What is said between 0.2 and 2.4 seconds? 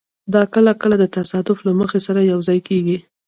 دا کله کله د تصادف له مخې سره